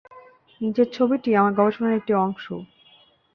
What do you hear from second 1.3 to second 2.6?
আমার গবেষণার একটি অংশ।